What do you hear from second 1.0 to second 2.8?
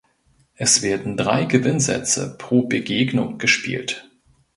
drei Gewinnsätze pro